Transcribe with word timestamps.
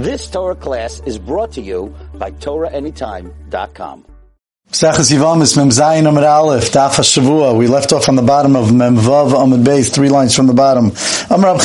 This 0.00 0.30
Torah 0.30 0.54
class 0.54 1.02
is 1.04 1.18
brought 1.18 1.52
to 1.52 1.60
you 1.60 1.94
by 2.14 2.30
TorahAnytime.com. 2.30 4.06
Mem 5.56 5.68
Zayin 5.68 6.08
Amid 6.08 6.24
Aleph. 6.24 6.74
We 7.58 7.66
left 7.66 7.92
off 7.92 8.08
on 8.08 8.16
the 8.16 8.22
bottom 8.22 8.56
of 8.56 8.72
Mem 8.72 8.96
Vav 8.96 9.34
Amid 9.38 9.60
Beis, 9.60 9.92
three 9.92 10.08
lines 10.08 10.34
from 10.34 10.46
the 10.46 10.54
bottom. 10.54 10.92
Am 11.28 11.44
Rabbi. 11.44 11.64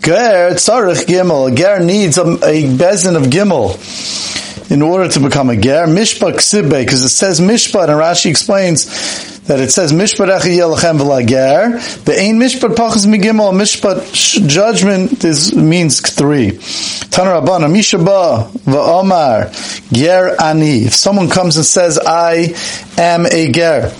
Ger 0.00 0.54
Tzarech 0.54 1.06
Gimel. 1.06 1.56
Ger 1.56 1.80
needs 1.80 2.18
a, 2.18 2.22
a 2.22 2.62
bezin 2.78 3.16
of 3.16 3.24
Gimel 3.24 3.74
in 4.70 4.82
order 4.82 5.08
to 5.08 5.20
become 5.20 5.50
a 5.50 5.56
Ger. 5.56 5.86
Mishpat 5.86 6.34
Ksibe, 6.34 6.80
because 6.84 7.02
it 7.02 7.10
says 7.10 7.40
Mishpat, 7.40 7.84
and 7.84 8.00
Rashi 8.00 8.30
explains 8.30 9.34
that 9.44 9.60
it 9.60 9.70
says 9.70 9.92
mishpat 9.92 10.28
yelachem 10.40 10.98
v'lager. 10.98 12.04
The 12.04 12.18
ain 12.18 12.38
mishpat 12.38 12.74
pachas 12.74 13.06
migimel. 13.06 13.52
Mishpat 13.52 14.48
judgment 14.48 15.22
is 15.24 15.54
means 15.54 16.00
three. 16.00 16.52
Tanarabana 16.52 17.68
mishaba 17.68 18.50
va'omar 18.50 19.52
ger 19.92 20.34
ani. 20.40 20.84
If 20.84 20.94
someone 20.94 21.28
comes 21.28 21.56
and 21.56 21.66
says, 21.66 21.98
"I 21.98 22.54
am 22.96 23.26
a 23.26 23.52
ger." 23.52 23.92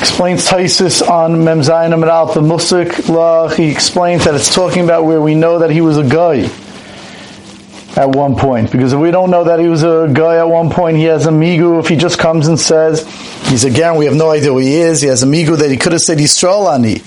Explains 0.00 0.48
Taisus 0.48 1.08
on 1.08 1.36
Memzayin 1.36 1.94
Amid 1.94 2.08
Alpha 2.08 2.42
Musik 2.42 3.08
Law. 3.08 3.48
He 3.48 3.70
explains 3.70 4.24
that 4.24 4.34
it's 4.34 4.52
talking 4.52 4.82
about 4.82 5.04
where 5.04 5.20
we 5.20 5.36
know 5.36 5.60
that 5.60 5.70
he 5.70 5.80
was 5.80 5.96
a 5.96 6.02
guy 6.02 6.50
at 7.96 8.14
one 8.14 8.36
point. 8.36 8.70
Because 8.72 8.92
if 8.92 8.98
we 8.98 9.10
don't 9.10 9.30
know 9.30 9.44
that 9.44 9.60
he 9.60 9.68
was 9.68 9.82
a 9.82 10.10
guy 10.12 10.38
at 10.38 10.48
one 10.48 10.70
point, 10.70 10.96
he 10.96 11.04
has 11.04 11.26
a 11.26 11.30
migu. 11.30 11.80
If 11.80 11.88
he 11.88 11.96
just 11.96 12.18
comes 12.18 12.48
and 12.48 12.58
says 12.58 13.06
he's 13.48 13.64
a 13.64 13.70
Garen, 13.70 13.96
we 13.96 14.06
have 14.06 14.14
no 14.14 14.30
idea 14.30 14.50
who 14.50 14.58
he 14.58 14.76
is. 14.76 15.02
He 15.02 15.08
has 15.08 15.22
a 15.22 15.26
migu 15.26 15.58
that 15.58 15.70
he 15.70 15.76
could 15.76 15.92
have 15.92 16.00
said 16.00 16.18
he's 16.18 16.36
Strolani. 16.36 17.00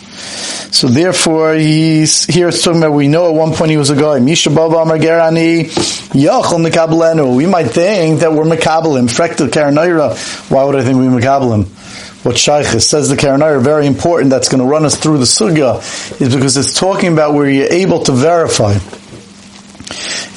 So 0.74 0.88
therefore, 0.88 1.54
he's 1.54 2.26
here. 2.26 2.50
It's 2.50 2.62
talking 2.62 2.82
about 2.82 2.92
we 2.92 3.08
know 3.08 3.30
at 3.30 3.36
one 3.36 3.54
point 3.54 3.72
he 3.72 3.78
was 3.78 3.90
a 3.90 3.96
guy. 3.96 4.20
Misha 4.20 4.50
Baba 4.50 4.78
Amar 4.78 4.98
Yachol. 4.98 5.66
We 7.36 7.46
might 7.46 7.68
think 7.68 8.20
that 8.20 8.34
we're 8.34 8.44
Mekabelim. 8.44 9.10
Frektel 9.10 9.48
Karanaira. 9.48 10.18
Why 10.52 10.64
would 10.64 10.76
I 10.76 10.84
think 10.84 10.98
we're 10.98 11.10
Mekabelim? 11.10 11.68
What 12.26 12.40
Shaykh 12.40 12.66
says 12.82 13.10
the 13.10 13.16
Karanaira, 13.16 13.62
very 13.62 13.86
important, 13.86 14.32
that's 14.32 14.50
going 14.50 14.60
to 14.60 14.66
run 14.66 14.84
us 14.84 14.98
through 14.98 15.20
the 15.20 15.26
Sugya, 15.26 15.80
is 16.20 16.34
because 16.34 16.58
it's 16.58 16.74
talking 16.74 17.14
about 17.14 17.36
where 17.36 17.48
you're 17.48 17.72
able 17.72 18.02
to 18.06 18.12
verify. 18.12 18.74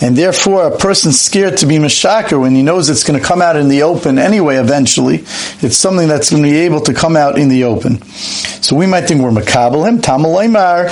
And 0.00 0.16
therefore, 0.16 0.68
a 0.68 0.76
person's 0.76 1.20
scared 1.20 1.56
to 1.58 1.66
be 1.66 1.76
Meshaker 1.78 2.40
when 2.40 2.54
he 2.54 2.62
knows 2.62 2.88
it's 2.88 3.02
going 3.02 3.20
to 3.20 3.24
come 3.24 3.42
out 3.42 3.56
in 3.56 3.68
the 3.68 3.82
open 3.82 4.18
anyway, 4.18 4.56
eventually. 4.56 5.16
It's 5.60 5.76
something 5.76 6.06
that's 6.06 6.30
going 6.30 6.42
to 6.42 6.48
be 6.48 6.58
able 6.58 6.80
to 6.82 6.94
come 6.94 7.16
out 7.16 7.36
in 7.36 7.48
the 7.48 7.64
open. 7.64 8.02
So 8.02 8.76
we 8.76 8.86
might 8.86 9.08
think 9.08 9.22
we're 9.22 9.30
Makabal 9.30 9.88
him. 9.88 9.98
Tamalaymar, 9.98 10.86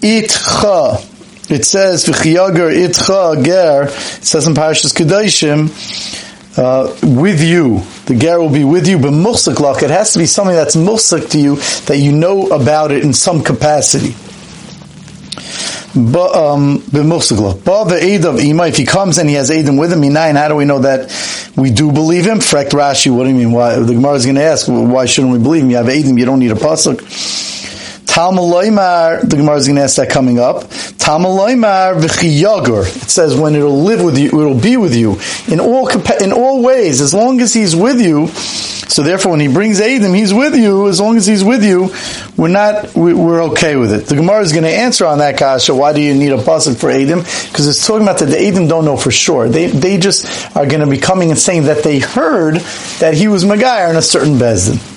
itcha. 0.00 1.08
It 1.50 1.64
says, 1.64 2.06
V'chiyager 2.06 2.72
itcha 2.74 3.44
ger. 3.44 3.84
It 3.84 4.24
says 4.24 4.46
in 4.48 4.54
Parashas 4.54 4.92
Kedoshim, 4.92 5.68
uh, 6.58 6.94
with 7.02 7.40
you. 7.42 7.82
The 8.06 8.16
ger 8.16 8.40
will 8.40 8.52
be 8.52 8.64
with 8.64 8.88
you, 8.88 8.98
but 8.98 9.12
muhsik 9.12 9.82
It 9.82 9.90
has 9.90 10.12
to 10.14 10.18
be 10.18 10.26
something 10.26 10.54
that's 10.54 10.74
muhsik 10.74 11.30
to 11.30 11.38
you, 11.38 11.56
that 11.86 11.98
you 11.98 12.12
know 12.12 12.48
about 12.48 12.90
it 12.90 13.04
in 13.04 13.12
some 13.12 13.42
capacity. 13.42 14.14
But 15.94 16.34
um, 16.34 16.82
But 16.90 17.84
the 17.84 17.98
aid 18.00 18.24
of 18.24 18.38
if 18.38 18.76
he 18.76 18.86
comes 18.86 19.18
and 19.18 19.28
he 19.28 19.34
has 19.34 19.50
Adim 19.50 19.78
with 19.78 19.92
him, 19.92 20.00
Minayin, 20.00 20.36
how 20.36 20.48
do 20.48 20.56
we 20.56 20.64
know 20.64 20.78
that 20.80 21.12
we 21.56 21.70
do 21.70 21.92
believe 21.92 22.24
him? 22.24 22.38
Frekt 22.38 22.70
Rashi, 22.70 23.14
what 23.14 23.24
do 23.24 23.28
you 23.28 23.34
mean? 23.34 23.52
Why 23.52 23.78
the 23.78 23.92
Gemara 23.92 24.14
is 24.14 24.24
going 24.24 24.36
to 24.36 24.42
ask, 24.42 24.68
why 24.68 25.04
shouldn't 25.04 25.34
we 25.34 25.38
believe 25.38 25.64
him? 25.64 25.70
You 25.70 25.76
have 25.76 25.86
Adim, 25.86 26.18
you 26.18 26.24
don't 26.24 26.38
need 26.38 26.52
a 26.52 26.54
pasuk. 26.54 27.00
Talmud 28.06 28.42
the 28.42 29.36
Gemara 29.36 29.56
is 29.56 29.66
going 29.66 29.76
to 29.76 29.82
ask 29.82 29.96
that 29.96 30.10
coming 30.10 30.38
up. 30.38 30.68
Talmud 30.98 31.30
v'chiyagur. 31.30 32.86
It 33.02 33.10
says 33.10 33.34
when 33.36 33.54
it'll 33.54 33.82
live 33.82 34.02
with 34.02 34.18
you, 34.18 34.26
it'll 34.26 34.60
be 34.60 34.76
with 34.76 34.94
you 34.94 35.18
in 35.48 35.60
all 35.60 35.88
in 36.22 36.32
all 36.32 36.62
ways, 36.62 37.00
as 37.00 37.14
long 37.14 37.40
as 37.40 37.54
he's 37.54 37.74
with 37.74 38.00
you. 38.00 38.28
So 38.92 39.02
therefore, 39.02 39.30
when 39.30 39.40
he 39.40 39.48
brings 39.48 39.80
Adam, 39.80 40.12
he's 40.12 40.34
with 40.34 40.54
you. 40.54 40.86
As 40.86 41.00
long 41.00 41.16
as 41.16 41.26
he's 41.26 41.42
with 41.42 41.64
you, 41.64 41.94
we're 42.36 42.48
not 42.48 42.94
we, 42.94 43.12
are 43.12 43.40
okay 43.52 43.74
with 43.74 43.90
it. 43.90 44.04
The 44.04 44.16
Gemara 44.16 44.42
is 44.42 44.52
going 44.52 44.64
to 44.64 44.70
answer 44.70 45.06
on 45.06 45.16
that 45.16 45.38
kasha. 45.38 45.74
Why 45.74 45.94
do 45.94 46.02
you 46.02 46.14
need 46.14 46.30
a 46.30 46.36
pasuk 46.36 46.78
for 46.78 46.90
Adam? 46.90 47.20
Because 47.20 47.66
it's 47.66 47.86
talking 47.86 48.02
about 48.02 48.18
that 48.18 48.26
the 48.26 48.46
Adam 48.46 48.68
don't 48.68 48.84
know 48.84 48.98
for 48.98 49.10
sure. 49.10 49.48
They 49.48 49.68
they 49.68 49.96
just 49.96 50.54
are 50.54 50.66
going 50.66 50.80
to 50.80 50.86
be 50.86 50.98
coming 50.98 51.30
and 51.30 51.38
saying 51.38 51.62
that 51.64 51.82
they 51.82 52.00
heard 52.00 52.56
that 53.00 53.14
he 53.14 53.28
was 53.28 53.44
Magayar 53.44 53.88
in 53.88 53.96
a 53.96 54.02
certain 54.02 54.34
bezdin. 54.34 54.91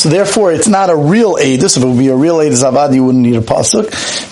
So 0.00 0.08
therefore, 0.08 0.50
it's 0.50 0.66
not 0.66 0.88
a 0.88 0.96
real 0.96 1.34
Edis. 1.34 1.76
If 1.76 1.82
it 1.82 1.86
would 1.86 1.98
be 1.98 2.08
a 2.08 2.16
real 2.16 2.38
Edis 2.38 2.64
Avad, 2.64 2.94
you 2.94 3.04
wouldn't 3.04 3.22
need 3.22 3.36
a 3.36 3.42
pasuk. 3.42 3.84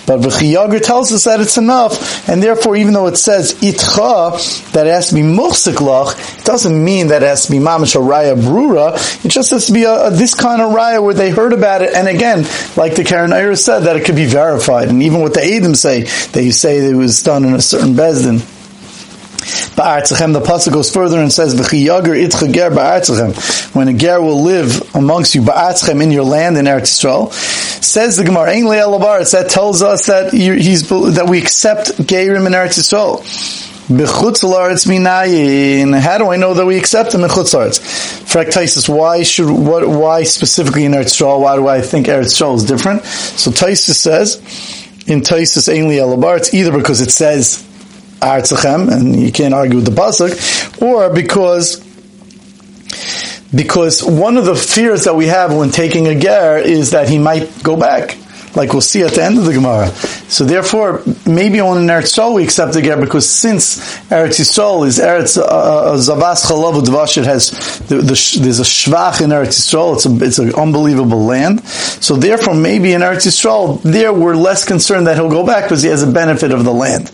But 0.07 0.21
V'chiyager 0.21 0.81
tells 0.81 1.11
us 1.11 1.25
that 1.25 1.41
it's 1.41 1.59
enough, 1.59 2.27
and 2.27 2.41
therefore, 2.41 2.75
even 2.75 2.95
though 2.95 3.05
it 3.05 3.17
says 3.17 3.53
itcha, 3.61 4.71
that 4.71 4.87
it 4.87 4.89
has 4.89 5.09
to 5.09 5.13
be 5.13 5.21
muchsiklach, 5.21 6.39
it 6.39 6.43
doesn't 6.43 6.83
mean 6.83 7.09
that 7.09 7.21
it 7.21 7.27
has 7.27 7.45
to 7.45 7.51
be 7.51 7.59
mamash 7.59 7.95
a 7.95 7.99
raya 7.99 8.35
brura. 8.35 8.95
It 9.23 9.29
just 9.29 9.51
has 9.51 9.67
to 9.67 9.73
be 9.73 9.83
a, 9.83 10.07
a, 10.07 10.09
this 10.09 10.33
kind 10.33 10.59
of 10.59 10.71
raya 10.71 11.03
where 11.03 11.13
they 11.13 11.29
heard 11.29 11.53
about 11.53 11.83
it, 11.83 11.93
and 11.93 12.07
again, 12.07 12.47
like 12.75 12.95
the 12.95 13.03
Karen 13.03 13.31
Iris 13.31 13.63
said, 13.63 13.81
that 13.81 13.95
it 13.95 14.05
could 14.05 14.15
be 14.15 14.25
verified. 14.25 14.87
And 14.87 15.03
even 15.03 15.21
what 15.21 15.35
the 15.35 15.43
Edom 15.43 15.75
say, 15.75 16.01
they 16.31 16.49
say 16.49 16.77
it 16.79 16.95
was 16.95 17.21
done 17.21 17.45
in 17.45 17.53
a 17.53 17.61
certain 17.61 17.93
bezdin. 17.93 18.43
Ba'artzachem, 19.79 20.33
the 20.33 20.41
pasuk 20.41 20.73
goes 20.73 20.91
further 20.91 21.21
and 21.21 21.31
says. 21.31 21.55
When 23.73 23.87
a 23.87 23.93
ger 23.93 24.21
will 24.21 24.43
live 24.43 24.93
amongst 24.93 25.35
you, 25.35 25.41
ba'artzachem 25.41 26.03
in 26.03 26.11
your 26.11 26.25
land 26.25 26.57
in 26.57 26.65
Eretz 26.65 26.99
Yisrael, 26.99 27.31
says 27.31 28.17
the 28.17 28.25
Gemara, 28.25 28.51
"Ein 28.51 28.65
le'alabaretz." 28.65 29.31
That 29.31 29.49
tells 29.49 29.81
us 29.81 30.07
that 30.07 30.33
he's 30.33 30.89
that 30.89 31.27
we 31.29 31.41
accept 31.41 31.93
gerim 31.99 32.45
in 32.45 32.51
Eretz 32.51 32.77
Yisrael. 32.77 33.21
B'chutz 33.87 34.43
minayin. 34.85 35.97
How 35.97 36.17
do 36.17 36.29
I 36.29 36.35
know 36.35 36.53
that 36.55 36.65
we 36.65 36.77
accept 36.77 37.13
them 37.13 37.23
in 37.23 37.29
chutz 37.29 37.79
Frak 38.29 38.89
why 38.89 39.23
should 39.23 39.49
what? 39.49 39.87
Why 39.87 40.23
specifically 40.23 40.83
in 40.83 40.91
Eretz 40.91 41.15
Yisrael? 41.15 41.39
Why 41.39 41.55
do 41.55 41.69
I 41.69 41.79
think 41.79 42.07
Eretz 42.07 42.33
Yisrael 42.37 42.57
is 42.57 42.65
different? 42.65 43.05
So 43.05 43.49
Taisus 43.49 43.95
says 43.95 44.41
in 45.07 45.21
Taisus 45.21 45.73
Ainli 45.73 45.99
Alabar, 45.99 46.35
it's 46.35 46.53
either 46.53 46.77
because 46.77 46.99
it 46.99 47.11
says 47.11 47.65
Artzachem, 48.21 48.91
and 48.91 49.19
you 49.19 49.31
can't 49.31 49.53
argue 49.53 49.77
with 49.77 49.85
the 49.85 49.91
pasuk, 49.91 50.81
or 50.81 51.13
because 51.13 51.85
because 53.53 54.03
one 54.03 54.37
of 54.37 54.45
the 54.45 54.55
fears 54.55 55.05
that 55.05 55.15
we 55.15 55.27
have 55.27 55.55
when 55.55 55.71
taking 55.71 56.07
a 56.07 56.19
ger 56.19 56.57
is 56.57 56.91
that 56.91 57.09
he 57.09 57.17
might 57.17 57.63
go 57.63 57.75
back, 57.75 58.17
like 58.55 58.73
we'll 58.73 58.81
see 58.81 59.03
at 59.03 59.13
the 59.13 59.23
end 59.23 59.37
of 59.37 59.45
the 59.45 59.53
Gemara. 59.53 59.87
So 60.29 60.45
therefore, 60.45 61.03
maybe 61.25 61.61
only 61.61 61.81
in 61.83 61.87
Eretz 61.87 62.17
Yisrael 62.17 62.35
we 62.35 62.43
accept 62.43 62.73
the 62.73 62.81
ger 62.81 62.97
because 62.97 63.29
since 63.29 63.79
Eretz 64.09 64.39
Yisrael 64.39 64.85
is 64.87 64.99
Eretz 64.99 65.37
uh, 65.37 65.43
uh, 65.43 65.97
Zavas 65.97 66.45
Chalav 66.45 66.81
Dvash, 66.83 67.17
it 67.17 67.25
has 67.25 67.51
the, 67.87 67.97
the, 67.97 68.39
there's 68.41 68.59
a 68.59 68.63
shvach 68.63 69.21
in 69.21 69.29
Eretz 69.29 69.59
Yisrael. 69.59 69.95
It's 69.95 70.05
a 70.05 70.25
it's 70.25 70.39
an 70.39 70.55
unbelievable 70.55 71.23
land. 71.23 71.65
So 71.65 72.15
therefore, 72.15 72.55
maybe 72.55 72.93
in 72.93 73.01
Eretz 73.01 73.25
Yisrael, 73.27 73.81
there 73.83 74.13
we're 74.13 74.35
less 74.35 74.65
concerned 74.65 75.07
that 75.07 75.15
he'll 75.15 75.29
go 75.29 75.45
back 75.45 75.63
because 75.63 75.81
he 75.81 75.89
has 75.89 76.03
a 76.03 76.11
benefit 76.11 76.51
of 76.51 76.63
the 76.63 76.73
land. 76.73 77.11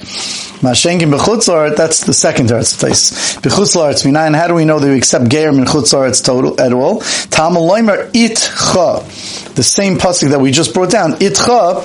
Mashenkin 0.61 1.11
b'chutzlaret, 1.11 1.75
that's 1.75 2.05
the 2.05 2.13
second 2.13 2.49
Eretz 2.49 2.79
place. 2.79 3.35
B'chutzlaret 3.37 4.03
minayin, 4.05 4.35
how 4.35 4.47
do 4.47 4.55
we 4.55 4.65
know 4.65 4.79
that 4.79 4.87
we 4.87 4.97
accept 4.97 5.29
Geir 5.29 5.51
chutzlaret 5.51 6.23
total 6.25 6.59
at 6.59 6.73
all? 6.73 7.01
Talmud 7.29 7.61
loimer 7.61 8.09
itcha, 8.11 9.03
the 9.55 9.63
same 9.63 9.97
pasuk 9.97 10.29
that 10.31 10.39
we 10.39 10.51
just 10.51 10.73
brought 10.73 10.91
down, 10.91 11.13
itcha, 11.13 11.83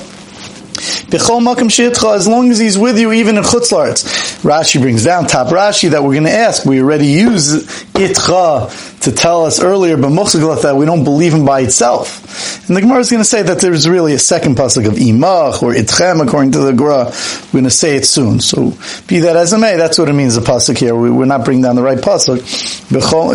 as 1.13 2.27
long 2.29 2.51
as 2.51 2.59
he's 2.59 2.79
with 2.79 2.99
you, 2.99 3.13
even 3.13 3.37
in 3.37 3.43
chutzlaretz. 3.43 4.05
Rashi 4.43 4.81
brings 4.81 5.05
down 5.05 5.27
top 5.27 5.49
Rashi 5.49 5.91
that 5.91 6.03
we're 6.03 6.15
going 6.15 6.25
to 6.25 6.31
ask. 6.31 6.65
We 6.65 6.81
already 6.81 7.09
use 7.09 7.67
itcha 7.93 8.71
to 9.03 9.13
tell 9.13 9.45
us 9.45 9.61
earlier, 9.63 9.97
but 9.99 10.09
that 10.11 10.75
we 10.77 10.87
don't 10.87 11.05
believe 11.05 11.35
him 11.35 11.45
by 11.45 11.61
itself. 11.61 12.69
And 12.69 12.77
the 12.77 12.81
Gemara 12.81 13.01
is 13.01 13.11
going 13.11 13.23
to 13.23 13.29
say 13.29 13.43
that 13.43 13.59
there's 13.61 13.87
really 13.89 14.15
a 14.15 14.19
second 14.19 14.57
pasuk 14.57 14.87
of 14.87 14.95
imach 14.95 15.63
or 15.63 15.75
itchem, 15.75 16.23
according 16.27 16.53
to 16.53 16.61
the 16.61 16.73
Gemara. 16.73 17.13
We're 17.47 17.61
going 17.61 17.65
to 17.65 17.71
say 17.71 17.97
it 17.97 18.07
soon. 18.07 18.41
So 18.41 18.73
be 19.07 19.19
that 19.21 19.37
as 19.37 19.53
it 19.53 19.59
may, 19.59 19.77
that's 19.77 19.99
what 19.99 20.09
it 20.09 20.15
means. 20.15 20.37
The 20.37 20.43
pasuk 20.43 20.79
here, 20.79 20.95
we're 20.95 21.27
not 21.27 21.45
bringing 21.45 21.65
down 21.65 21.77
the 21.77 21.83
right 21.83 21.99
pasuk. 21.99 22.41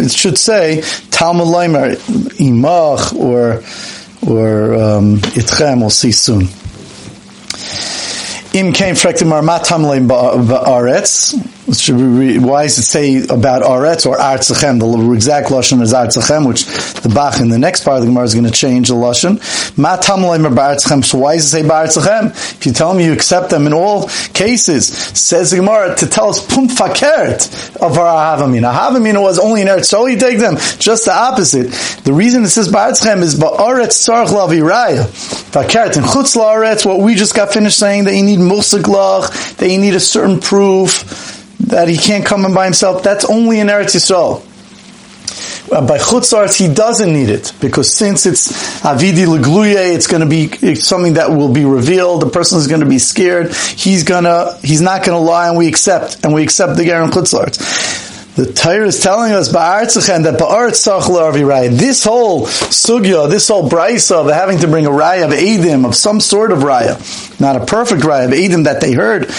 It 0.03 0.11
should 0.11 0.37
say 0.37 0.81
Talmud 1.11 1.47
imach 2.39 3.13
or 3.13 3.61
or 4.27 4.73
um, 4.73 5.17
itchem. 5.35 5.79
We'll 5.79 5.89
see 5.89 6.11
soon. 6.11 6.47
Im 8.53 8.71
came 8.71 8.95
frektim 8.95 9.31
armatam 9.31 10.07
ba'aretz. 10.07 11.54
Should 11.73 11.95
we 11.95 12.03
read, 12.03 12.43
why 12.43 12.63
does 12.63 12.77
it 12.77 12.83
say 12.83 13.23
about 13.23 13.63
Aretz 13.63 14.05
or 14.05 14.17
Artzachem? 14.17 14.79
The 14.79 15.11
exact 15.13 15.47
Lashon 15.47 15.81
is 15.81 15.93
Artzachem, 15.93 16.47
which 16.47 16.65
the 17.01 17.09
Bach 17.09 17.39
in 17.39 17.49
the 17.49 17.57
next 17.57 17.83
part 17.83 17.97
of 17.97 18.03
the 18.03 18.07
Gemara 18.07 18.25
is 18.25 18.35
going 18.35 18.45
to 18.45 18.51
change 18.51 18.89
the 18.89 18.93
Lashon. 18.93 19.41
So 21.05 21.17
why 21.17 21.35
does 21.35 21.45
it 21.45 21.49
say 21.49 21.63
Bartzachem? 21.63 22.29
If 22.57 22.65
you 22.67 22.71
tell 22.71 22.93
me 22.93 23.05
you 23.05 23.13
accept 23.13 23.49
them 23.49 23.65
in 23.65 23.73
all 23.73 24.07
cases, 24.33 24.87
says 24.87 25.49
the 25.49 25.57
Gemara 25.57 25.95
to 25.95 26.07
tell 26.07 26.29
us 26.29 26.45
Pum 26.45 26.65
of 26.65 26.79
our 26.79 28.37
Ahavamina. 28.37 28.71
Ahavamina 28.71 29.21
was 29.21 29.39
only 29.39 29.61
in 29.61 29.67
Eretz, 29.67 29.85
so 29.85 30.05
you 30.05 30.19
take 30.19 30.37
them. 30.37 30.57
Just 30.77 31.05
the 31.05 31.13
opposite. 31.13 31.71
The 32.03 32.13
reason 32.13 32.43
it 32.43 32.49
says 32.49 32.67
Bartzachem 32.69 33.21
is 33.23 33.39
Ba'aretz 33.39 34.05
Tzarech 34.07 34.27
Lavi 34.27 34.61
Raya. 34.61 35.05
Fakert. 35.51 35.97
In 35.97 36.03
Chutz 36.03 36.35
what 36.85 36.99
we 36.99 37.15
just 37.15 37.33
got 37.35 37.51
finished 37.51 37.79
saying, 37.79 38.03
that 38.03 38.15
you 38.15 38.23
need 38.23 38.39
Musik 38.39 38.83
Lach, 38.83 39.55
that 39.57 39.69
you 39.69 39.79
need 39.79 39.95
a 39.95 39.99
certain 39.99 40.39
proof, 40.39 41.41
that 41.67 41.87
he 41.87 41.97
can't 41.97 42.25
come 42.25 42.45
in 42.45 42.53
by 42.53 42.65
himself, 42.65 43.03
that's 43.03 43.25
only 43.25 43.59
in 43.59 43.67
Eretz 43.67 43.95
Yisrael. 43.95 44.43
Uh, 45.71 45.85
by 45.85 45.97
chutzars, 45.97 46.55
he 46.55 46.71
doesn't 46.71 47.11
need 47.11 47.29
it 47.29 47.51
because 47.59 47.91
since 47.91 48.27
it's 48.27 48.81
avidi 48.81 49.25
legluye, 49.25 49.95
it's 49.95 50.05
going 50.05 50.21
to 50.21 50.27
be 50.27 50.75
something 50.75 51.13
that 51.13 51.31
will 51.31 51.51
be 51.51 51.65
revealed. 51.65 52.21
The 52.21 52.29
person 52.29 52.59
is 52.59 52.67
going 52.67 52.81
to 52.81 52.87
be 52.87 52.99
scared. 52.99 53.51
He's 53.53 54.03
gonna 54.03 54.57
he's 54.61 54.81
not 54.81 55.03
going 55.03 55.17
to 55.17 55.25
lie, 55.25 55.49
and 55.49 55.57
we 55.57 55.67
accept 55.67 56.23
and 56.23 56.35
we 56.35 56.43
accept 56.43 56.77
the 56.77 56.83
garam 56.83 57.09
chutzars. 57.09 58.05
The 58.35 58.51
Torah 58.51 58.85
is 58.85 59.01
telling 59.01 59.31
us 59.31 59.51
ba'artzachen 59.51 60.23
that 60.23 60.37
ba'aretz 60.37 60.85
raya. 60.85 61.69
This 61.71 62.03
whole 62.03 62.45
sugya, 62.45 63.29
this 63.29 63.47
whole 63.47 63.69
brisa 63.69 64.17
of 64.17 64.27
having 64.27 64.59
to 64.59 64.67
bring 64.67 64.85
a 64.85 64.89
raya 64.89 65.23
of 65.23 65.31
edim 65.31 65.85
of 65.85 65.95
some 65.95 66.19
sort 66.19 66.51
of 66.51 66.59
raya, 66.59 67.39
not 67.39 67.55
a 67.55 67.65
perfect 67.65 68.01
raya 68.01 68.25
of 68.25 68.31
edim 68.31 68.65
that 68.65 68.81
they 68.81 68.91
heard 68.91 69.31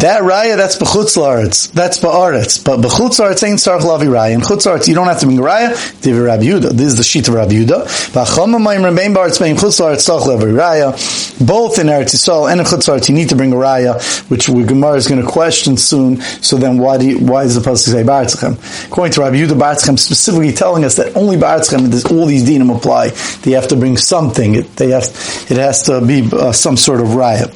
that 0.00 0.22
raya, 0.22 0.56
that's 0.56 0.76
b'chutz 0.76 1.16
la'aretz. 1.16 1.72
That's 1.72 1.98
ba'aretz. 1.98 2.64
But 2.64 2.80
b'chutz 2.80 3.20
la'aretz 3.20 3.46
ain't 3.46 3.58
sarach 3.58 3.80
lavi 3.80 4.08
raya. 4.08 4.34
In 4.34 4.40
chutz 4.40 4.66
la'aretz, 4.66 4.88
you 4.88 4.94
don't 4.94 5.06
have 5.06 5.20
to 5.20 5.26
bring 5.26 5.38
raya. 5.38 6.00
Divi 6.00 6.18
Rabbi 6.18 6.44
Yehuda. 6.44 6.70
This 6.70 6.88
is 6.88 6.96
the 6.96 7.02
sheet 7.02 7.28
of 7.28 7.34
Rabbi 7.34 7.52
Yehuda. 7.52 7.84
B'achom 8.12 8.52
ha'mayim 8.52 8.84
remain 8.84 9.14
ba'aretz 9.14 9.40
bein 9.40 9.56
chutz 9.56 9.80
sarach 9.80 10.22
lavi 10.22 10.52
raya. 10.52 11.46
Both 11.46 11.78
in 11.78 11.86
Eretz 11.86 12.14
Yisrael 12.14 12.50
and 12.50 12.60
in 12.60 12.66
chutz 12.66 12.88
la'aretz, 12.88 13.08
you 13.08 13.14
need 13.14 13.28
to 13.28 13.36
bring 13.36 13.52
a 13.52 13.56
raya, 13.56 14.00
which 14.30 14.46
the 14.46 14.62
Gemara 14.64 14.94
is 14.94 15.06
going 15.06 15.20
to 15.20 15.26
question 15.26 15.76
soon. 15.76 16.20
So 16.20 16.56
then 16.56 16.78
why 16.78 16.98
do 16.98 17.08
you, 17.08 17.18
why 17.18 17.44
is 17.44 17.56
it 17.56 17.60
supposed 17.60 17.84
say 17.84 18.02
ba'aretzchem? 18.02 18.86
According 18.86 19.12
to 19.14 19.20
Rabbi 19.20 19.36
Yehuda, 19.36 19.58
ba'aretzchem 19.58 19.98
specifically 19.98 20.52
telling 20.52 20.84
us 20.84 20.96
that 20.96 21.16
only 21.16 21.36
ba'aretzchem, 21.36 22.10
all 22.10 22.26
these 22.26 22.48
dinim 22.48 22.74
apply. 22.74 23.10
They 23.42 23.52
have 23.52 23.68
to 23.68 23.76
bring 23.76 23.96
something. 23.96 24.54
It, 24.54 24.76
they 24.76 24.90
have, 24.90 25.04
it 25.48 25.56
has 25.56 25.82
to 25.84 26.04
be 26.04 26.28
uh, 26.32 26.52
some 26.52 26.76
sort 26.76 27.00
of 27.00 27.08
raya. 27.08 27.54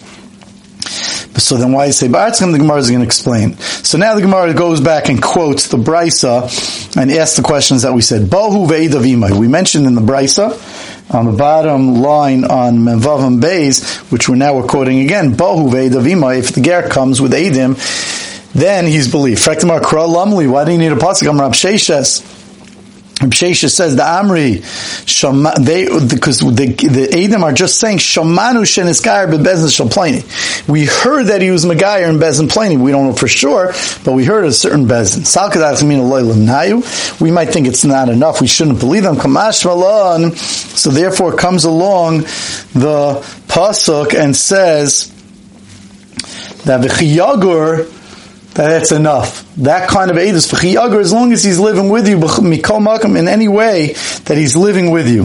So 1.36 1.56
then 1.56 1.72
why 1.72 1.86
you 1.86 1.92
say 1.92 2.08
Ba'atzchem, 2.08 2.52
the 2.52 2.58
Gemara 2.58 2.78
is 2.78 2.88
going 2.88 3.00
to 3.00 3.06
explain. 3.06 3.56
So 3.58 3.98
now 3.98 4.14
the 4.14 4.22
Gemara 4.22 4.54
goes 4.54 4.81
back 4.81 5.08
and 5.08 5.20
quotes 5.20 5.69
the 5.69 5.76
Brisa 5.76 6.96
and 6.96 7.10
asks 7.10 7.36
the 7.36 7.42
questions 7.42 7.82
that 7.82 7.92
we 7.92 8.02
said. 8.02 8.22
Bohu 8.22 8.69
ve'edavimai. 8.69 9.38
We 9.38 9.48
mentioned 9.48 9.86
in 9.86 9.94
the 9.94 10.00
Brisa, 10.00 10.52
on 11.12 11.26
the 11.26 11.32
bottom 11.32 11.96
line 11.96 12.44
on 12.44 12.78
Menvavim 12.78 13.40
Beis, 13.40 14.00
which 14.10 14.28
we're 14.28 14.36
now 14.36 14.60
quoting 14.66 15.00
again, 15.00 15.34
Bohu 15.34 15.70
ve'edavimai, 15.70 16.38
if 16.38 16.52
the 16.54 16.60
Ger 16.60 16.88
comes 16.88 17.20
with 17.20 17.32
Edim, 17.32 17.76
then 18.52 18.86
he's 18.86 19.10
believed. 19.10 19.42
Frektamar 19.42 19.81
Kra 19.81 20.06
Lamli, 20.06 20.48
why 20.48 20.64
do 20.64 20.72
you 20.72 20.78
need 20.78 20.92
a 20.92 20.96
pasuk? 20.96 21.28
I'm 21.28 21.40
Rab 21.40 21.52
Sheshes. 21.52 22.44
Shesha 23.30 23.70
says 23.70 23.96
the 23.96 24.02
Amri, 24.02 24.62
Shama, 25.06 25.54
they 25.60 25.84
because 25.84 26.40
the, 26.40 26.66
the 26.66 27.08
Edom 27.12 27.44
are 27.44 27.52
just 27.52 27.78
saying 27.78 27.98
Shamanu 27.98 28.62
Sheniskar 28.62 29.26
Bezin 29.26 29.68
Shalplani. 29.68 30.68
We 30.68 30.86
heard 30.86 31.24
that 31.24 31.42
he 31.42 31.50
was 31.50 31.64
Megayer 31.64 32.08
in 32.08 32.16
Bezin 32.16 32.48
Plani. 32.48 32.78
We 32.78 32.90
don't 32.90 33.06
know 33.08 33.14
for 33.14 33.28
sure, 33.28 33.72
but 34.04 34.12
we 34.12 34.24
heard 34.24 34.44
a 34.44 34.52
certain 34.52 34.86
Bezin. 34.86 35.24
We 37.20 37.30
might 37.30 37.48
think 37.50 37.66
it's 37.66 37.84
not 37.84 38.08
enough. 38.08 38.40
We 38.40 38.46
shouldn't 38.46 38.80
believe 38.80 39.02
them. 39.02 39.16
So 40.34 40.90
therefore 40.90 41.36
comes 41.36 41.64
along 41.64 42.18
the 42.72 43.22
pasuk 43.48 44.14
and 44.14 44.34
says 44.36 45.10
that 46.64 46.80
the 46.82 46.88
Chiyagur 46.88 47.94
that's 48.54 48.92
enough. 48.92 49.44
That 49.56 49.88
kind 49.88 50.10
of 50.10 50.16
edus 50.16 50.48
for 50.48 50.98
as 51.00 51.12
long 51.12 51.32
as 51.32 51.42
he's 51.42 51.58
living 51.58 51.88
with 51.88 52.08
you, 52.08 52.16
mikol 52.16 53.16
in 53.16 53.28
any 53.28 53.48
way 53.48 53.94
that 54.24 54.36
he's 54.36 54.56
living 54.56 54.90
with 54.90 55.08
you. 55.08 55.24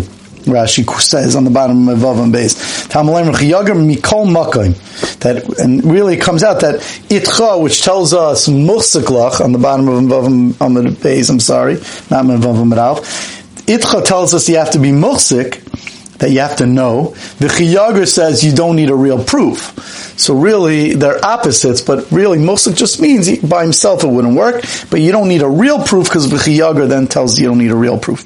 Rashi 0.49 0.89
says 0.99 1.35
on 1.35 1.43
the 1.43 1.51
bottom 1.51 1.87
of 1.89 1.99
Vavam 1.99 2.31
base, 2.31 2.87
mikol 2.87 4.27
makim. 4.27 4.75
That 5.19 5.59
and 5.59 5.83
really 5.83 6.17
comes 6.17 6.43
out 6.43 6.61
that 6.61 6.75
itcha, 7.09 7.61
which 7.61 7.83
tells 7.83 8.13
us 8.13 8.47
musaklach 8.47 9.41
on 9.41 9.51
the 9.51 9.59
bottom 9.59 9.87
of 9.87 10.03
Vavam 10.03 11.01
base. 11.03 11.29
I'm 11.29 11.39
sorry, 11.39 11.75
not 12.09 12.25
Vavam 12.25 12.73
Itcha 13.69 14.03
tells 14.03 14.33
us 14.33 14.49
you 14.49 14.57
have 14.57 14.71
to 14.71 14.79
be 14.79 14.89
musik, 14.89 15.61
that 16.19 16.31
you 16.31 16.39
have 16.39 16.57
to 16.57 16.65
know. 16.65 17.15
The 17.39 17.47
chiyager 17.47 18.07
says 18.07 18.43
you 18.43 18.53
don't 18.53 18.75
need 18.75 18.89
a 18.89 18.95
real 18.95 19.23
proof. 19.23 20.15
So 20.17 20.35
really, 20.35 20.93
they're 20.93 21.23
opposites, 21.25 21.81
but 21.81 22.11
really, 22.11 22.37
Mosik 22.37 22.75
just 22.75 23.01
means 23.01 23.25
he, 23.25 23.39
by 23.39 23.63
himself 23.63 24.03
it 24.03 24.07
wouldn't 24.07 24.35
work, 24.35 24.63
but 24.89 25.01
you 25.01 25.11
don't 25.11 25.27
need 25.27 25.41
a 25.41 25.49
real 25.49 25.83
proof 25.83 26.05
because 26.05 26.27
V'chiyager 26.27 26.87
then 26.87 27.07
tells 27.07 27.37
you 27.37 27.43
you 27.43 27.49
don't 27.49 27.59
need 27.59 27.71
a 27.71 27.75
real 27.75 27.97
proof. 27.97 28.25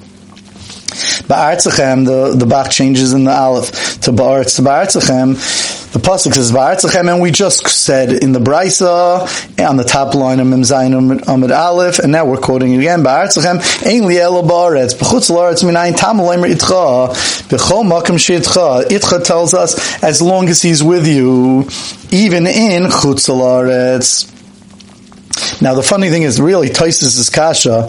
Ba'artzachem, 1.28 2.06
the, 2.06 2.36
the 2.36 2.46
Bach 2.46 2.70
changes 2.70 3.14
in 3.14 3.24
the 3.24 3.32
Aleph 3.32 4.02
to 4.02 4.12
Ba'artzachem. 4.12 5.82
The 5.94 6.00
Pasuk 6.00 6.34
says 6.34 6.52
Ba'artzachem, 6.52 7.08
and 7.08 7.22
we 7.22 7.30
just 7.30 7.68
said 7.68 8.12
in 8.12 8.32
the 8.32 8.40
Brisa, 8.40 9.30
on 9.64 9.78
the 9.78 9.84
top 9.84 10.16
line 10.16 10.40
of 10.40 10.48
Mem 10.48 10.62
Zayin 10.62 11.24
Amid 11.28 11.52
Aleph, 11.52 12.00
and 12.00 12.12
now 12.12 12.26
we're 12.26 12.38
quoting 12.38 12.74
it 12.74 12.80
again, 12.80 13.04
Ba'artzachem, 13.04 13.86
Ein 13.86 14.08
li 14.08 14.18
elo 14.18 14.42
Ba'aretz, 14.42 14.96
B'chutz 14.96 15.30
l'Aretz 15.30 15.64
minayin 15.64 15.96
tam 15.96 16.18
olaymer 16.18 16.52
itcha, 16.52 17.10
B'chol 17.48 17.86
makam 17.86 18.18
she'itcha. 18.20 18.88
Itcha 18.88 19.24
tells 19.24 19.54
us, 19.54 20.02
as 20.04 20.20
long 20.20 20.50
as 20.50 20.64
he's 20.64 20.84
with 20.84 21.08
you, 21.08 21.60
even 22.10 22.48
in 22.48 22.90
Chutz 22.90 23.30
l'Aretz. 23.30 24.32
Now 25.62 25.76
the 25.76 25.84
funny 25.84 26.10
thing 26.10 26.24
is, 26.24 26.42
really, 26.42 26.70
Taisus' 26.70 27.32
kasha 27.32 27.88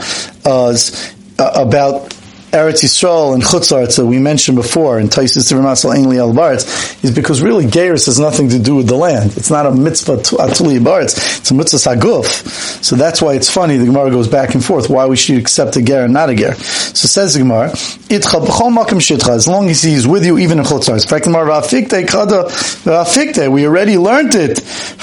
is 0.71 1.15
uh, 1.39 1.53
about 1.55 2.14
Eretz 2.55 2.85
Yisrael 2.85 3.35
and 3.35 3.43
Chutzarts 3.43 3.97
that 3.97 4.07
we 4.07 4.21
mentioned 4.21 4.57
before 4.57 5.01
in 5.01 5.09
Taisis 5.09 5.53
Tivrimasal 5.53 5.93
Ainli 5.93 6.19
Al 6.19 6.33
Baritz 6.33 7.03
is 7.03 7.11
because 7.11 7.43
really 7.43 7.65
Geras 7.65 8.07
has 8.07 8.21
nothing 8.21 8.51
to 8.51 8.61
do 8.61 8.77
with 8.77 8.87
the 8.87 8.95
land. 8.95 9.37
It's 9.37 9.51
not 9.51 9.67
a 9.67 9.73
mitzvah 9.73 10.19
Atuli 10.19 10.79
Baritz. 10.79 11.41
It's 11.41 11.51
a 11.51 11.55
mitzvah 11.55 11.79
Saguf. 11.79 12.85
So 12.85 12.95
that's 12.95 13.21
why 13.21 13.35
it's 13.35 13.51
funny. 13.51 13.77
The 13.77 13.87
Gemara 13.87 14.13
goes 14.13 14.29
back 14.29 14.55
and 14.55 14.65
forth 14.65 14.89
why 14.89 15.07
we 15.07 15.17
should 15.17 15.37
accept 15.37 15.77
a 15.77 15.83
Ger 15.83 16.05
and 16.05 16.13
not 16.13 16.31
a 16.31 16.37
Ger. 16.37 16.55
So 16.55 17.09
says 17.09 17.35
the 17.35 17.41
Gemara, 17.41 17.71
Itcha 17.71 18.47
b'chol 18.47 18.73
makim 18.73 19.01
shitcha, 19.01 19.31
as 19.31 19.49
long 19.49 19.69
as 19.69 19.83
he's 19.83 20.07
with 20.07 20.25
you 20.25 20.39
even 20.39 20.61
in 20.61 20.65
Chutzarts. 20.65 21.03
In 21.03 21.09
fact, 21.09 21.25
Gemara, 21.25 21.61
V'afikte 21.61 22.07
kada 22.07 22.45
V'afikte, 22.45 23.51
we 23.51 23.67
already 23.67 23.99
learned 23.99 24.37
it. 24.37 24.61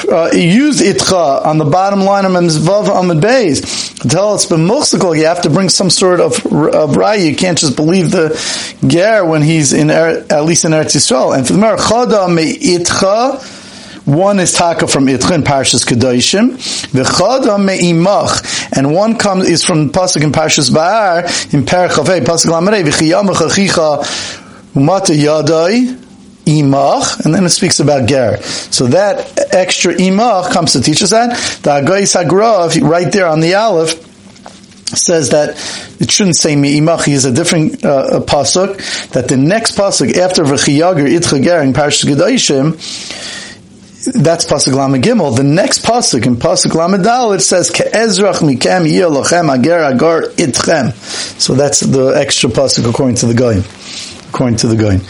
Uh, 0.07 0.29
use 0.33 0.79
Itcha 0.79 1.45
on 1.45 1.57
the 1.57 1.65
bottom 1.65 1.99
line 1.99 2.23
of 2.23 2.31
Memzvav 2.31 2.87
Amid 2.87 3.17
Beis. 3.17 3.99
Tell 4.09 4.33
us, 4.33 4.45
but 4.45 4.57
you 4.57 5.25
have 5.25 5.41
to 5.41 5.49
bring 5.49 5.69
some 5.69 5.89
sort 5.89 6.21
of, 6.21 6.43
of 6.45 6.95
can't 7.41 7.57
just 7.57 7.75
believe 7.75 8.11
the 8.11 8.29
ger 8.85 9.25
when 9.25 9.41
he's 9.41 9.73
in 9.73 9.89
er, 9.89 10.25
at 10.29 10.45
least 10.45 10.63
in 10.63 10.71
Eretz 10.71 10.95
Yisrael. 10.95 11.35
And 11.35 11.45
for 11.45 11.53
the 11.53 11.59
Merchada 11.59 12.33
me'itcha, 12.33 13.41
one 14.05 14.39
is 14.39 14.53
taka 14.53 14.87
from 14.87 15.07
Itcha 15.07 15.31
in 15.33 15.43
Parshas 15.43 15.85
Kedoshim, 15.85 16.51
v'chada 16.91 17.63
me'imach, 17.63 18.77
and 18.77 18.93
one 18.93 19.17
comes 19.17 19.49
is 19.49 19.63
from 19.63 19.89
pasuk 19.89 20.23
in 20.23 20.31
Parshas 20.31 20.71
Behar 20.71 21.21
in 21.51 21.65
Perchavei 21.65 22.21
pasuk 22.21 22.51
Lamarei 22.51 22.83
v'chiyamach 22.83 23.47
achicha 23.47 24.03
umata 24.75 25.15
yadai 25.15 25.97
imach, 26.45 27.25
and 27.25 27.33
then 27.33 27.43
it 27.45 27.49
speaks 27.49 27.79
about 27.79 28.07
ger. 28.07 28.37
So 28.41 28.85
that 28.87 29.53
extra 29.53 29.93
imach 29.95 30.51
comes 30.51 30.73
to 30.73 30.81
teach 30.81 31.01
us 31.01 31.09
that 31.09 31.35
the 31.63 31.69
Agais 31.71 32.23
Hagrav 32.23 32.87
right 32.87 33.11
there 33.11 33.27
on 33.27 33.39
the 33.39 33.55
Aleph 33.55 34.10
says 34.97 35.29
that 35.29 35.49
it 35.99 36.11
shouldn't 36.11 36.35
say 36.35 36.55
mi'imachi 36.55 37.09
is 37.09 37.25
a 37.25 37.31
different 37.31 37.83
uh, 37.83 38.21
pasuk. 38.21 39.09
That 39.11 39.27
the 39.27 39.37
next 39.37 39.77
pasuk 39.77 40.15
after 40.17 40.43
v'chiyager 40.43 41.07
itchager 41.07 41.63
in 41.63 41.73
Parashas 41.73 42.05
Kedoshim, 42.05 42.73
that's 44.13 44.45
pasuk 44.45 44.73
lamed 44.73 45.03
gimel. 45.03 45.35
The 45.35 45.43
next 45.43 45.85
pasuk 45.85 46.25
in 46.25 46.35
pasuk 46.35 46.73
lamed 46.73 47.03
dal 47.03 47.33
it 47.33 47.41
says 47.41 47.69
ke'ezrach 47.69 48.39
mikem 48.39 48.85
yilochem 48.85 49.55
ager 49.57 49.83
agar 49.83 50.21
itchem. 50.37 50.93
So 51.39 51.53
that's 51.53 51.81
the 51.81 52.09
extra 52.09 52.49
pasuk 52.49 52.89
according 52.89 53.15
to 53.17 53.27
the 53.27 53.33
Gaon. 53.33 53.63
According 54.33 54.59
to 54.59 54.67
the 54.67 54.77
Gaon. 54.77 55.01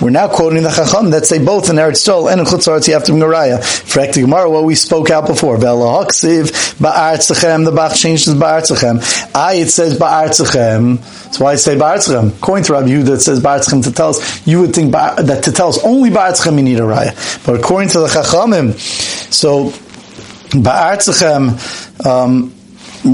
We're 0.00 0.10
now 0.10 0.28
quoting 0.28 0.62
the 0.64 0.70
Chacham 0.70 1.10
that 1.10 1.26
say 1.26 1.38
both 1.44 1.70
in 1.70 1.76
Eretz 1.76 2.08
Yisrael 2.08 2.30
and 2.30 2.40
in 2.40 2.46
Chutz 2.46 2.88
you 2.88 2.94
have 2.94 3.04
to 3.04 3.12
bring 3.12 3.22
a 3.22 3.26
raya. 3.26 3.62
For 3.62 4.00
Ekti 4.00 4.22
Gemara, 4.22 4.50
what 4.50 4.64
we 4.64 4.74
spoke 4.74 5.10
out 5.10 5.28
before. 5.28 5.58
The 5.58 5.66
Bach 7.74 7.94
changes 7.94 8.34
Ba'artzachem. 8.34 9.00
I, 9.34 9.54
it 9.54 9.68
says 9.68 9.96
Ba'artzachem. 9.98 10.98
That's 11.24 11.38
why 11.38 11.54
say 11.54 11.76
Ba'artzachem. 11.76 12.38
According 12.38 12.64
to 12.64 12.72
Rabbi 12.72 12.88
Yehuda, 12.88 13.10
it 13.10 13.20
says 13.20 13.40
Ba'artzachem 13.40 13.84
to 13.84 13.92
tell 13.92 14.08
us, 14.10 14.44
you 14.46 14.60
would 14.60 14.74
think 14.74 14.90
that 14.92 15.44
to 15.44 15.52
tell 15.52 15.68
us 15.68 15.78
only 15.84 16.10
Ba'artzachem 16.10 16.56
you 16.56 16.64
need 16.64 16.78
a 16.78 16.82
raya. 16.82 17.14
But 17.46 17.60
according 17.60 17.90
to 17.90 18.00
the 18.00 18.08
Chachamim, 18.08 18.76
so 19.32 19.70
Ba'artzachem, 20.50 22.04
um, 22.04 22.52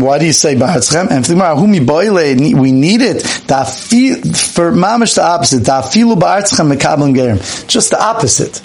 why 0.00 0.18
do 0.18 0.26
you 0.26 0.32
say 0.32 0.54
Ba'atzchem? 0.54 1.10
And 1.10 1.26
Humi 1.26 1.80
Boile, 1.80 2.36
we 2.60 2.72
need 2.72 3.00
it. 3.02 3.22
For 3.22 4.72
Mamish 4.72 5.16
the 5.16 5.24
opposite. 5.24 5.62
Dafilu 5.62 6.16
Ba'atzchem 6.16 6.72
Mekablan 6.72 7.14
Gerim. 7.14 7.68
Just 7.68 7.90
the 7.90 8.02
opposite. 8.02 8.62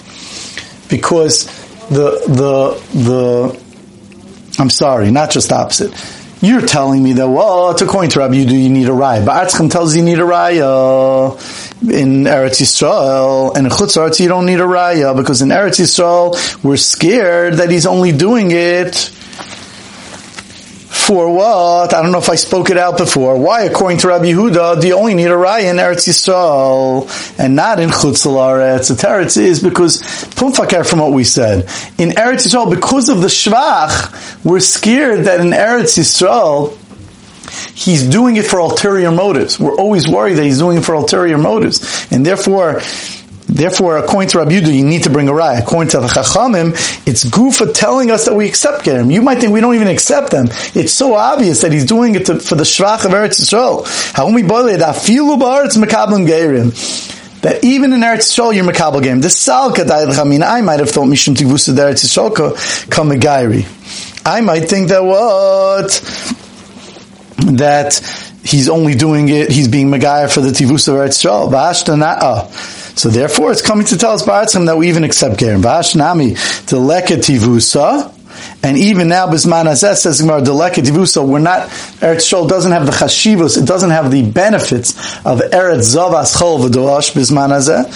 Because 0.88 1.46
the, 1.88 2.22
the, 2.26 2.98
the, 2.98 4.60
I'm 4.60 4.70
sorry, 4.70 5.10
not 5.10 5.30
just 5.30 5.48
the 5.48 5.56
opposite. 5.56 5.92
You're 6.42 6.62
telling 6.62 7.02
me 7.02 7.12
that, 7.14 7.28
well, 7.28 7.74
to 7.74 7.84
according 7.84 8.12
to 8.12 8.20
Rabbi 8.20 8.34
you 8.34 8.46
do 8.46 8.56
you 8.56 8.70
need 8.70 8.88
a 8.88 8.92
raya. 8.92 9.24
Ba'atzchem 9.24 9.70
tells 9.70 9.94
you 9.94 10.00
you 10.00 10.06
need 10.06 10.18
a 10.18 10.22
raya. 10.22 11.32
In 11.82 12.24
Eretz 12.24 12.62
Yisrael 12.62 13.54
and 13.54 13.66
in 13.66 13.72
Chutz 13.72 13.96
Eretz 13.98 14.20
you 14.20 14.28
don't 14.28 14.46
need 14.46 14.60
a 14.60 14.64
raya 14.64 15.14
because 15.14 15.42
in 15.42 15.48
Eretz 15.48 15.80
Yisrael 15.80 16.64
we're 16.64 16.78
scared 16.78 17.54
that 17.54 17.70
he's 17.70 17.84
only 17.84 18.12
doing 18.12 18.50
it 18.52 19.10
for 21.10 21.28
what? 21.34 21.92
I 21.92 22.02
don't 22.02 22.12
know 22.12 22.18
if 22.18 22.28
I 22.28 22.36
spoke 22.36 22.70
it 22.70 22.78
out 22.78 22.96
before. 22.96 23.36
Why, 23.36 23.62
according 23.62 23.98
to 23.98 24.06
Rabbi 24.06 24.26
Yehuda, 24.26 24.80
do 24.80 24.86
you 24.86 24.94
only 24.94 25.14
need 25.14 25.26
a 25.26 25.30
raya 25.30 25.68
in 25.68 25.74
Eretz 25.74 26.06
Yisrael 26.06 27.36
and 27.36 27.56
not 27.56 27.80
in 27.80 27.88
Chutz 27.88 28.24
Laaretz? 28.24 28.90
The 28.90 28.94
Teretz 28.94 29.36
is 29.36 29.60
because, 29.60 30.00
Pumfakar 30.02 30.88
from 30.88 31.00
what 31.00 31.10
we 31.10 31.24
said, 31.24 31.62
in 31.98 32.10
Eretz 32.10 32.46
Yisrael, 32.46 32.72
because 32.72 33.08
of 33.08 33.22
the 33.22 33.26
Shvach, 33.26 34.44
we're 34.44 34.60
scared 34.60 35.24
that 35.24 35.40
in 35.40 35.48
Eretz 35.48 35.98
Yisrael, 35.98 36.78
he's 37.74 38.04
doing 38.08 38.36
it 38.36 38.46
for 38.46 38.60
ulterior 38.60 39.10
motives. 39.10 39.58
We're 39.58 39.74
always 39.74 40.06
worried 40.06 40.34
that 40.34 40.44
he's 40.44 40.58
doing 40.58 40.78
it 40.78 40.84
for 40.84 40.94
ulterior 40.94 41.38
motives. 41.38 42.06
And 42.12 42.24
therefore, 42.24 42.82
Therefore, 43.50 43.98
according 43.98 44.28
to 44.30 44.38
Rabbi 44.38 44.52
Yudah, 44.52 44.72
you 44.72 44.84
need 44.84 45.02
to 45.02 45.10
bring 45.10 45.28
a 45.28 45.32
raya. 45.32 45.60
According 45.60 45.90
to 45.90 46.00
the 46.00 46.06
Chachamim, 46.06 46.70
it's 47.06 47.24
Gufa 47.24 47.74
telling 47.74 48.12
us 48.12 48.26
that 48.26 48.34
we 48.34 48.46
accept 48.46 48.84
Gerim. 48.84 49.12
You 49.12 49.22
might 49.22 49.38
think 49.38 49.52
we 49.52 49.60
don't 49.60 49.74
even 49.74 49.88
accept 49.88 50.30
them. 50.30 50.46
It's 50.74 50.92
so 50.92 51.14
obvious 51.14 51.62
that 51.62 51.72
he's 51.72 51.84
doing 51.84 52.14
it 52.14 52.26
to, 52.26 52.38
for 52.38 52.54
the 52.54 52.62
Shvach 52.62 53.04
of 53.04 53.10
Eretz 53.10 53.40
Yisrael. 53.40 53.84
How 54.14 54.28
am 54.28 54.34
we 54.34 54.44
boiling 54.44 54.78
that 54.78 54.94
Few 54.96 55.24
Lubavitcherim 55.24 57.40
that 57.42 57.64
even 57.64 57.92
in 57.92 58.00
Eretz 58.00 58.30
Yisrael, 58.30 58.54
you're 58.54 58.64
Makabal 58.64 59.02
Gerim. 59.02 59.20
The 59.20 59.28
Salka 59.28 59.84
Daid 59.86 60.42
I 60.42 60.60
might 60.60 60.78
have 60.78 60.90
thought 60.90 61.06
Mishum 61.06 61.34
Tivusa 61.34 61.74
Eretz 61.74 62.04
Yisrael 62.04 62.88
come 62.88 63.10
Megairi. 63.10 63.66
I 64.24 64.42
might 64.42 64.68
think 64.68 64.90
that 64.90 65.02
what? 65.02 65.90
That 67.56 67.94
he's 68.44 68.68
only 68.68 68.94
doing 68.94 69.28
it, 69.28 69.50
he's 69.50 69.66
being 69.66 69.88
Megayah 69.88 70.32
for 70.32 70.40
the 70.40 70.50
Tivusa 70.50 70.94
Eretz 70.94 71.24
Yisrael. 71.24 71.50
So 73.00 73.08
therefore, 73.08 73.50
it's 73.50 73.62
coming 73.62 73.86
to 73.86 73.96
tell 73.96 74.12
us 74.12 74.22
Baratzim 74.24 74.66
that 74.66 74.76
we 74.76 74.90
even 74.90 75.04
accept 75.04 75.40
Gerim. 75.40 75.62
Vashnami, 75.62 76.34
the 76.66 76.76
leket 76.76 77.24
tivusa, 77.24 78.14
and 78.62 78.76
even 78.76 79.08
now, 79.08 79.26
Bisman 79.26 79.74
says 79.74 80.20
Gemara, 80.20 80.42
Deleket 80.42 80.84
Tivusa, 80.84 81.26
we're 81.26 81.38
not, 81.38 81.68
Eretz 82.00 82.28
Shol 82.28 82.48
doesn't 82.48 82.72
have 82.72 82.86
the 82.86 82.92
chashivos, 82.92 83.60
it 83.60 83.66
doesn't 83.66 83.90
have 83.90 84.10
the 84.10 84.30
benefits 84.30 84.92
of 85.24 85.40
Eretz 85.40 85.96
Zavas 85.96 86.36
Chol 86.36 86.68
V'doash 86.68 87.12
Bisman 87.12 87.50
Azeh. 87.50 87.88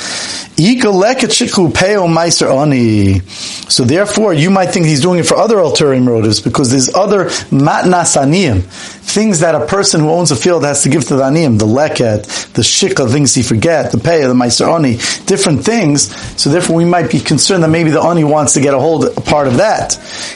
So 3.70 3.84
therefore, 3.84 4.34
you 4.34 4.50
might 4.50 4.66
think 4.66 4.87
he's 4.87 5.00
doing 5.00 5.18
it 5.18 5.26
for 5.26 5.37
other 5.37 5.58
ulterior 5.58 6.00
motives 6.00 6.40
because 6.40 6.70
there's 6.70 6.94
other 6.94 7.25
matnas 7.50 8.16
aniyim, 8.16 8.62
things 9.04 9.40
that 9.40 9.54
a 9.54 9.66
person 9.66 10.00
who 10.00 10.11
owns 10.11 10.30
a 10.30 10.37
field 10.37 10.64
has 10.64 10.82
to 10.82 10.88
give 10.88 11.04
to 11.04 11.16
the 11.16 11.23
aniyim, 11.23 11.58
the 11.58 11.66
leket, 11.66 12.52
the 12.54 12.62
shikha, 12.62 13.11
things 13.11 13.34
he 13.34 13.42
forget, 13.42 13.92
the 13.92 13.99
pay, 13.99 14.23
of 14.23 14.28
the 14.28 14.34
meiser 14.34 14.66
oni, 14.66 14.96
different 15.26 15.64
things. 15.64 16.14
So 16.40 16.50
therefore, 16.50 16.76
we 16.76 16.84
might 16.84 17.11
be 17.11 17.20
concerned 17.20 17.62
that 17.62 17.68
maybe 17.68 17.90
the 17.90 18.00
ani 18.00 18.25
wants 18.25 18.54
to 18.54 18.61
get 18.61 18.75
a 18.75 18.78
hold 18.78 19.04
of 19.04 19.16
a 19.16 19.20
part 19.20 19.46
of 19.46 19.58
that. 19.58 19.92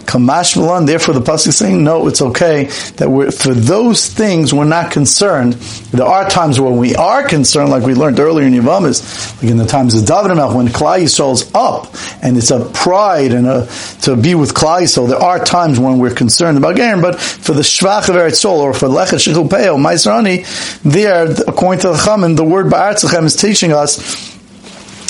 Kamash 0.06 0.56
Milan, 0.56 0.84
therefore 0.84 1.14
the 1.14 1.20
pasuk 1.20 1.48
is 1.48 1.56
saying, 1.56 1.82
no, 1.82 2.06
it's 2.06 2.22
okay 2.22 2.64
that 2.96 3.08
we're, 3.08 3.30
for 3.30 3.54
those 3.54 4.08
things 4.08 4.52
we're 4.54 4.64
not 4.64 4.92
concerned. 4.92 5.54
There 5.92 6.06
are 6.06 6.28
times 6.28 6.60
when 6.60 6.76
we 6.76 6.94
are 6.94 7.26
concerned, 7.26 7.70
like 7.70 7.82
we 7.82 7.94
learned 7.94 8.20
earlier 8.20 8.46
in 8.46 8.52
Yavamis, 8.52 9.42
like 9.42 9.50
in 9.50 9.56
the 9.56 9.66
times 9.66 9.94
of 9.94 10.06
David 10.06 10.28
when 10.28 10.68
Klal 10.68 11.00
Yisrael's 11.00 11.52
up, 11.54 11.94
and 12.22 12.36
it's 12.36 12.50
a 12.50 12.64
pride 12.70 13.32
and 13.32 13.46
a, 13.46 13.68
to 14.02 14.16
be 14.16 14.34
with 14.34 14.54
Klal 14.54 14.82
Yisrael, 14.82 15.08
there 15.08 15.18
are 15.18 15.44
times 15.44 15.78
when 15.78 15.98
we're 15.98 16.14
concerned 16.14 16.58
about 16.58 16.76
Gerim, 16.76 17.02
but 17.02 17.18
for 17.18 17.52
the 17.52 17.62
Shvach 17.62 18.08
of 18.08 18.14
Eretz 18.14 18.36
Sol, 18.36 18.57
or 18.60 18.74
for 18.74 18.88
Lechet 18.88 19.18
Shechul 19.18 19.50
Peo, 19.50 19.76
Maizrani, 19.76 20.44
there, 20.82 21.30
according 21.46 21.80
to 21.80 21.88
the 21.88 21.96
Chamin, 21.96 22.36
the 22.36 22.44
word 22.44 22.66
Ba'artzachem 22.66 23.24
is 23.24 23.36
teaching 23.36 23.72
us 23.72 24.36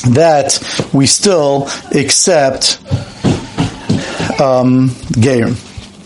that 0.04 0.58
we 0.92 1.06
still 1.06 1.68
accept 1.92 2.80
um, 4.40 4.90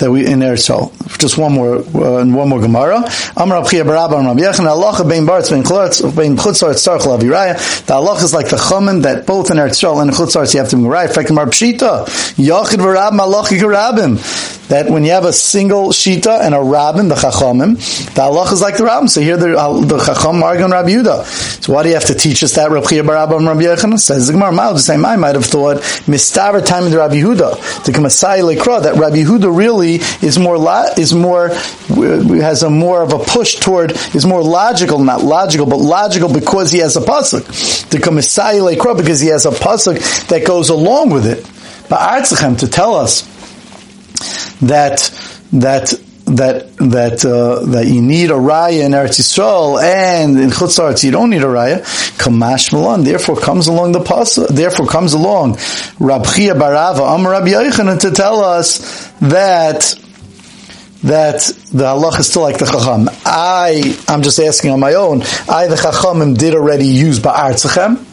that 0.03 0.11
we 0.11 0.27
in 0.27 0.41
Eretz 0.41 0.69
Yisrael. 0.69 1.19
Just 1.19 1.39
one 1.39 1.53
more, 1.53 1.77
uh, 1.77 2.25
one 2.27 2.49
more 2.49 2.61
Gemara. 2.61 2.99
Amar 3.37 3.63
Abchia 3.63 3.85
Barabba 3.85 4.19
Amar 4.19 4.35
Yechon 4.35 4.67
Allah 4.67 5.05
bein 5.09 5.25
Baritz 5.25 5.51
bein 5.51 5.63
Chutz 5.63 6.03
bein 6.15 6.37
Chutzar 6.37 6.75
Tzarch 6.75 7.03
Laviraya. 7.03 7.87
The 7.87 7.95
Allah 7.95 8.17
is 8.17 8.35
like 8.35 8.49
the 8.49 8.57
Chumen 8.57 9.03
that 9.03 9.27
both 9.27 9.51
in 9.51 9.57
Eretz 9.57 9.81
Yisrael 9.81 10.03
and 10.03 10.11
in 10.11 10.17
Chutzar 10.17 10.53
you 10.53 10.61
have 10.61 10.69
to 10.71 10.77
be 10.77 10.83
right. 10.83 11.09
Fakim 11.09 11.37
Mar 11.37 11.47
Pshita 11.47 12.05
Yachid 12.37 12.79
Varab 12.79 13.15
Malachi 13.15 13.59
Garabim 13.59 14.19
that 14.69 14.89
when 14.89 15.05
you 15.05 15.11
have 15.11 15.27
a 15.27 15.33
single 15.33 15.91
shita 15.91 16.41
and 16.41 16.55
a 16.55 16.61
rabbin, 16.61 17.09
the 17.09 17.15
chachamim, 17.15 17.77
the 18.15 18.23
Allah 18.23 18.51
is 18.51 18.63
like 18.63 18.79
the 18.79 18.85
rabbin. 18.85 19.09
So 19.09 19.21
here 19.21 19.37
the, 19.37 19.59
uh, 19.59 19.81
the 19.81 19.99
chacham 19.99 20.43
argue 20.43 20.65
on 20.65 20.71
Rabbi 20.71 20.91
Yudah. 20.91 21.25
So 21.63 21.75
why 21.75 21.83
do 21.83 21.91
you 21.91 21.95
have 21.95 22.07
to 22.07 22.15
teach 22.15 22.43
us 22.43 22.55
that? 22.55 22.71
Rabbi 22.71 22.87
Barabba 22.87 23.37
and 23.37 23.47
Rabbi 23.47 23.63
Yechon 23.63 23.99
says 23.99 24.29
the 24.29 24.33
Gemara. 24.33 24.53
The 24.73 24.79
same 24.79 25.05
I 25.05 25.17
might 25.17 25.35
have 25.35 25.45
thought 25.45 25.79
mistaver 26.09 26.65
time 26.65 26.85
in 26.85 26.91
the 26.91 26.99
Rabbi 26.99 27.17
Yehuda 27.17 27.93
come 27.93 28.07
a 28.07 28.09
lekra 28.09 28.83
that 28.83 28.95
Rabbi 28.97 29.17
Yehuda 29.17 29.55
really 29.55 29.92
is 29.97 30.39
more 30.39 30.57
is 30.99 31.15
more 31.15 31.49
has 31.49 32.63
a 32.63 32.71
more 32.71 33.03
of 33.03 33.13
a 33.13 33.19
push 33.19 33.57
toward 33.57 33.93
is 34.15 34.27
more 34.27 34.43
logical, 34.43 34.99
not 34.99 35.23
logical, 35.23 35.67
but 35.67 35.77
logical 35.79 36.33
because 36.33 36.71
he 36.71 36.79
has 36.79 36.97
a 36.97 37.01
pasuk 37.01 37.91
to 37.91 38.01
come 38.01 38.19
a 38.19 38.23
lekra 38.59 38.97
because 38.97 39.21
he 39.21 39.29
has 39.29 39.47
a 39.47 39.51
pasuk 39.51 40.29
that 40.29 40.47
goes 40.47 40.69
along 40.71 41.11
with 41.11 41.27
it. 41.27 41.49
But 41.89 42.01
to 42.57 42.69
tell 42.69 42.95
us 42.95 43.23
that 44.61 45.11
that 45.53 45.93
that 46.37 46.77
that 46.77 47.25
uh, 47.25 47.65
that 47.67 47.87
you 47.87 48.01
need 48.01 48.31
a 48.31 48.35
raya 48.35 48.85
in 48.85 48.93
Eretz 48.93 49.21
Yisrael 49.21 49.83
and 49.83 50.39
in 50.39 50.51
Chutz 50.51 51.05
you 51.05 51.11
don't 51.11 51.31
need 51.31 51.43
a 51.43 51.47
raya. 51.47 51.81
Kamash 52.19 52.73
Milan. 52.73 53.05
Therefore 53.05 53.37
comes 53.37 53.69
along 53.69 53.93
the 53.93 54.01
pasuk. 54.01 54.49
Therefore 54.49 54.87
comes 54.87 55.13
along 55.13 55.59
Rab 55.99 56.27
Chia 56.27 56.55
Barava 56.55 57.15
Am 57.15 57.27
Rabbi 57.27 57.49
Yochanan 57.49 58.01
to 58.01 58.11
tell 58.11 58.41
us 58.41 59.11
that 59.21 59.99
that 61.03 61.41
the 61.73 61.85
halach 61.85 62.21
is 62.21 62.29
still 62.29 62.43
like 62.43 62.59
the 62.59 62.67
chacham. 62.67 63.09
I 63.27 63.99
I'm 64.09 64.23
just 64.23 64.39
asking 64.39 64.71
on 64.71 64.81
my 64.81 64.95
own. 64.95 65.23
I 65.49 65.67
the 65.67 65.77
chachamim 65.77 66.39
did 66.39 66.55
already 66.55 66.87
use 66.87 67.19
ba'artzachem 67.21 68.12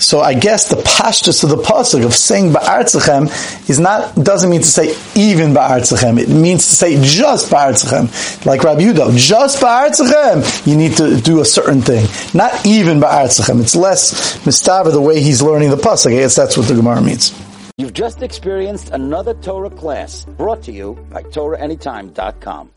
so 0.00 0.20
I 0.20 0.34
guess 0.34 0.68
the 0.68 0.76
pashtus 0.76 1.44
of 1.44 1.50
the 1.50 1.56
pasuk 1.56 2.04
of 2.04 2.14
saying 2.14 2.52
ba'artzachem 2.52 3.68
is 3.68 3.78
not 3.78 4.14
doesn't 4.16 4.50
mean 4.50 4.62
to 4.62 4.66
say 4.66 4.96
even 5.14 5.52
ba'artzachem. 5.52 6.18
It 6.18 6.28
means 6.28 6.66
to 6.66 6.74
say 6.74 6.98
just 7.02 7.50
ba'artzachem, 7.50 8.46
like 8.46 8.64
Rabbi 8.64 8.80
Yudah, 8.80 9.16
just 9.16 9.60
ba'artzachem. 9.60 10.66
You 10.66 10.76
need 10.76 10.96
to 10.96 11.20
do 11.20 11.40
a 11.40 11.44
certain 11.44 11.82
thing, 11.82 12.06
not 12.34 12.66
even 12.66 13.00
ba'artzachem. 13.00 13.60
It's 13.60 13.76
less 13.76 14.38
mistaver 14.38 14.90
the 14.90 15.00
way 15.00 15.20
he's 15.20 15.42
learning 15.42 15.70
the 15.70 15.76
pasuk. 15.76 16.12
I 16.12 16.20
guess 16.20 16.34
that's 16.34 16.56
what 16.56 16.66
the 16.66 16.74
Gemara 16.74 17.02
means. 17.02 17.32
You've 17.76 17.94
just 17.94 18.22
experienced 18.22 18.90
another 18.90 19.32
Torah 19.34 19.70
class 19.70 20.24
brought 20.24 20.62
to 20.64 20.72
you 20.72 20.98
by 21.10 21.22
TorahAnytime.com. 21.22 22.68